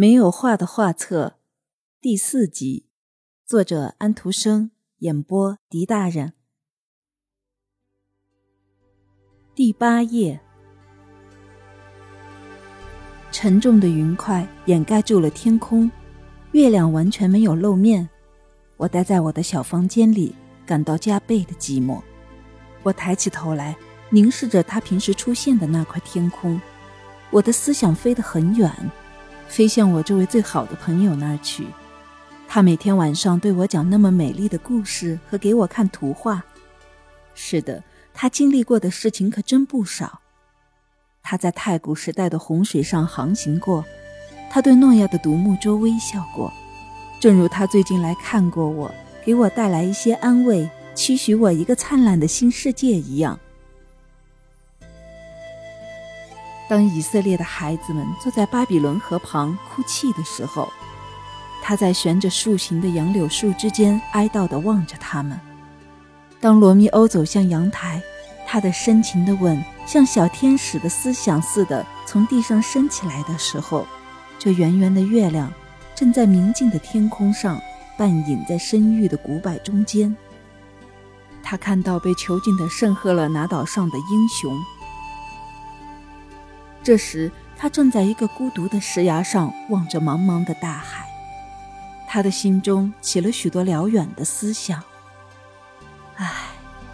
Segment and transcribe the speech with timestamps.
[0.00, 1.34] 没有画的画册
[2.00, 2.86] 第四集，
[3.44, 6.32] 作者安徒生，演播狄大人。
[9.54, 10.40] 第八页，
[13.30, 15.90] 沉重的云块掩盖住了天空，
[16.52, 18.08] 月亮完全没有露面。
[18.78, 22.00] 我待在我的小房间里，感到加倍的寂寞。
[22.82, 23.76] 我抬起头来，
[24.08, 26.58] 凝视着他平时出现的那块天空，
[27.30, 28.72] 我的思想飞得很远。
[29.50, 31.66] 飞向我这位最好的朋友那儿去。
[32.46, 36.42] 他每天晚上对我讲那么美丽的故事和给我看图画。
[37.34, 37.82] 是的，
[38.14, 40.20] 他经历过的事情可真不少。
[41.22, 43.84] 他在太古时代的洪水上航行过，
[44.50, 46.52] 他对诺亚的独木舟微笑过，
[47.20, 48.90] 正如他最近来看过我，
[49.24, 53.38] 给我带来一些安慰，期许我一个灿烂的新世界一样。
[56.70, 60.72] 当以色列的孩子们坐在巴比伦河旁哭泣的时候，
[61.60, 65.38] 他在悬着树形的杨柳树之间哀悼地望着他们。
[66.38, 68.00] 当罗密欧走向阳台，
[68.46, 73.84] 他的深情的吻像小天使的思想似的从地上升起来的时候，
[74.38, 75.52] 这圆圆的月亮
[75.96, 77.60] 正在明净的天空上
[77.98, 80.16] 半隐在深郁的古柏中间。
[81.42, 84.56] 他看到被囚禁的圣赫勒拿岛上的英雄。
[86.82, 91.06] 这时，他正在一个孤独的石崖上望着茫茫的大海，
[92.08, 94.82] 他的心中起了许多辽远的思想。
[96.16, 96.32] 唉，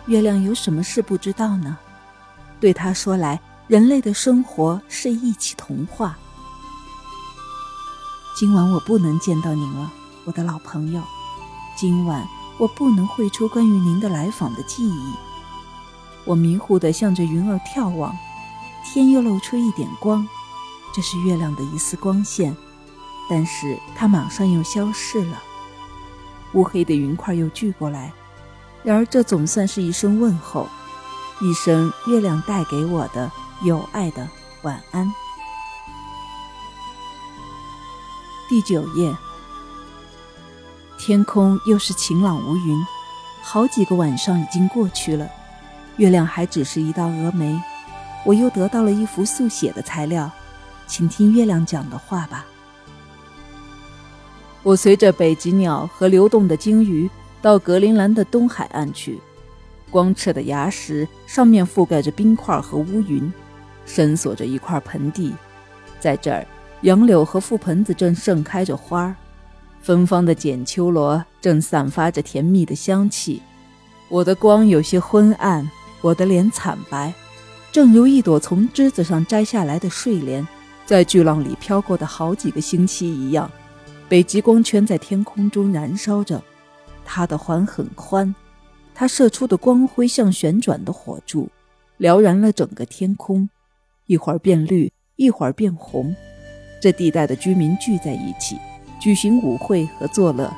[0.07, 1.79] 月亮有什么事不知道呢？
[2.59, 6.19] 对他说来，人类的生活是一起童话。
[8.37, 9.91] 今晚我不能见到您了，
[10.25, 11.01] 我的老朋友。
[11.77, 12.27] 今晚
[12.59, 15.15] 我不能绘出关于您的来访的记忆。
[16.25, 18.17] 我迷糊地向着云儿眺望。
[18.93, 20.27] 天又露出一点光，
[20.95, 22.57] 这是月亮的一丝光线，
[23.29, 25.43] 但是它马上又消逝了。
[26.55, 28.13] 乌黑的云块又聚过来，
[28.83, 30.67] 然而这总算是一声问候，
[31.41, 33.31] 一声月亮带给我的
[33.63, 34.27] 有爱的
[34.63, 35.13] 晚安。
[38.49, 39.15] 第九页，
[40.99, 42.87] 天空又是晴朗无云，
[43.43, 45.29] 好几个晚上已经过去了，
[45.97, 47.61] 月亮还只是一道峨眉。
[48.27, 50.29] 我又得到了一幅速写的材料，
[50.89, 52.45] 请听月亮讲的话吧。
[54.65, 57.09] 我随着北极鸟和流动的鲸鱼
[57.41, 59.21] 到格陵兰的东海岸去，
[59.93, 63.33] 光澈的崖石上面覆盖着冰块和乌云，
[63.85, 65.33] 深锁着一块盆地，
[66.01, 66.45] 在这儿，
[66.81, 69.15] 杨柳和覆盆子正盛开着花儿，
[69.81, 73.41] 芬芳的剪秋罗正散发着甜蜜的香气。
[74.09, 75.71] 我的光有些昏暗，
[76.01, 77.15] 我的脸惨白。
[77.77, 80.49] 正如一朵从枝子上摘下来的睡莲，
[80.87, 83.51] 在巨浪里飘过的好几个星期一样，
[84.09, 86.43] 北极光圈在天空中燃烧着。
[87.05, 88.35] 它的环很宽，
[88.95, 91.51] 它射出的光辉像旋转的火柱，
[91.99, 93.47] 燎燃了整个天空，
[94.07, 96.17] 一会儿变绿，一会儿变红。
[96.81, 98.57] 这地带的居民聚在一起，
[98.99, 100.51] 举行舞会和作乐。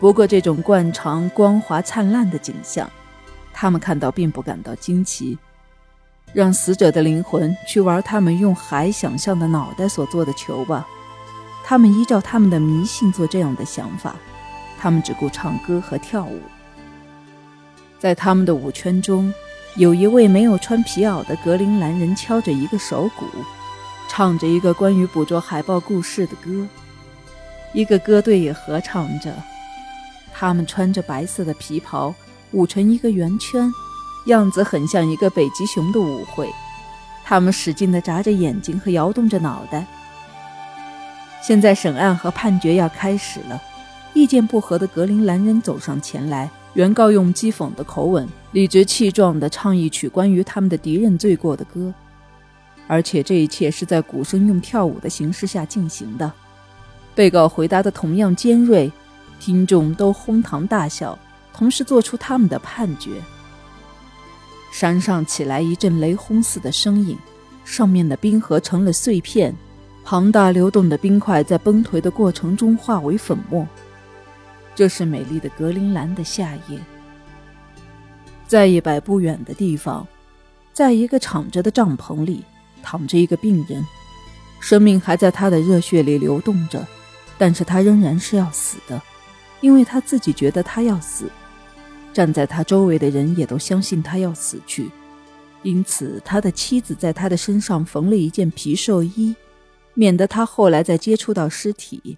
[0.00, 2.90] 不过，这种惯常光滑灿烂的景象，
[3.52, 5.36] 他们看到并不感到惊奇。
[6.32, 10.86] 让死者的灵魂去玩他们用海想象的脑袋所做的球吧。
[11.64, 14.14] 他们依照他们的迷信做这样的想法。
[14.78, 16.38] 他们只顾唱歌和跳舞。
[17.98, 19.32] 在他们的舞圈中，
[19.74, 23.24] 有一位没有穿皮袄的格陵兰人敲着一个手鼓，
[24.08, 26.68] 唱着一个关于捕捉海豹故事的歌。
[27.72, 29.34] 一个歌队也合唱着。
[30.32, 32.14] 他们穿着白色的皮袍，
[32.52, 33.72] 舞成一个圆圈。
[34.26, 36.48] 样子很像一个北极熊的舞会，
[37.24, 39.84] 他们使劲地眨着眼睛和摇动着脑袋。
[41.42, 43.60] 现在审案和判决要开始了。
[44.14, 51.92] 意见不合的格陵兰人走上前来，原告用讥讽的口吻、理直气壮地唱一曲关于他们的敌人罪过的歌，
[52.86, 56.32] 而且这一切是在鼓声用跳舞的形式下进行的。
[57.14, 58.90] 被告回答的同样尖锐，
[59.38, 61.18] 听众都哄堂大笑，
[61.52, 63.10] 同时做出他们的判决。
[64.78, 67.16] 山上起来一阵雷轰似的声音，
[67.64, 69.56] 上面的冰河成了碎片，
[70.04, 73.66] 庞大流动的冰块在崩颓的过程中化为粉末。
[74.74, 76.78] 这是美丽的格陵兰的夏夜。
[78.46, 80.06] 在一百步远的地方，
[80.74, 82.44] 在一个敞着的帐篷里，
[82.82, 83.82] 躺着一个病人，
[84.60, 86.86] 生命还在他的热血里流动着，
[87.38, 89.00] 但是他仍然是要死的，
[89.62, 91.30] 因为他自己觉得他要死。
[92.16, 94.90] 站在他周围的人也都相信他要死去，
[95.62, 99.36] 因此他的妻子在他的身上缝了一件皮寿衣，
[99.92, 102.16] 免得他后来再接触到尸体。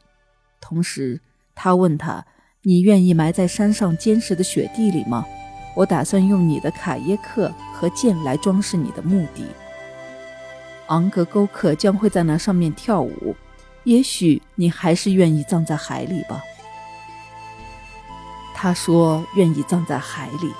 [0.60, 1.20] 同时，
[1.52, 2.24] 他问他
[2.62, 5.26] ：“你愿意埋在山上坚实的雪地里吗？
[5.74, 9.46] 我打算用你的卡耶克和剑来装饰你的墓地。
[10.86, 13.34] 昂格沟克将会在那上面跳舞。
[13.82, 16.40] 也许你还是愿意葬在海里吧。”
[18.60, 20.52] 他说：“愿意葬在海里。”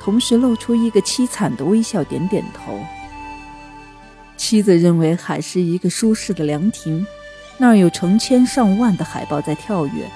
[0.00, 2.80] 同时露出一个凄惨的微笑，点点头。
[4.38, 7.06] 妻子认为海是一个舒适的凉亭，
[7.58, 10.10] 那儿有成千上万的海豹在跳跃，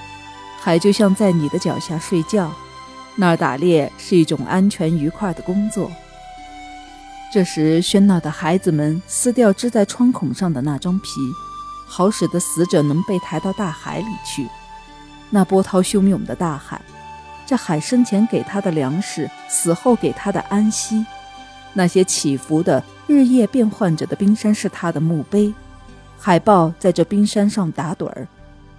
[0.59, 2.51] 海就像在你的脚下睡觉。
[3.15, 5.91] 那儿打猎是一种安全愉快的工作。
[7.31, 11.09] 这时，喧闹的孩子们撕掉织在窗孔上的那张皮，
[11.85, 14.47] 好使得死者能被抬到大海里去。
[15.29, 16.81] 那波涛汹涌的大海。
[17.47, 21.05] 这海生前给他的粮食，死后给他的安息，
[21.71, 25.53] 那些起伏的、日夜变换着的冰山是他的墓碑。
[26.19, 28.27] 海豹在这冰山上打盹儿，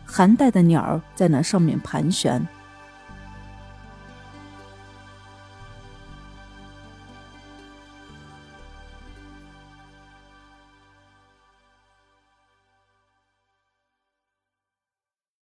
[0.04, 2.46] 寒带的鸟在那上面盘旋。